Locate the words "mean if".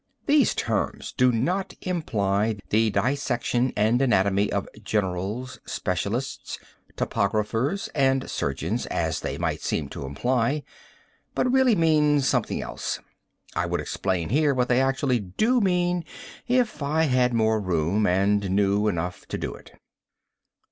15.61-16.81